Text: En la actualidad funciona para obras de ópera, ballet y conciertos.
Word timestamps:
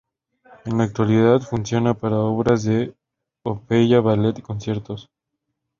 En 0.65 0.79
la 0.79 0.85
actualidad 0.85 1.41
funciona 1.41 1.93
para 1.93 2.17
obras 2.17 2.63
de 2.63 2.95
ópera, 3.43 4.01
ballet 4.01 4.39
y 4.39 4.41
conciertos. 4.41 5.11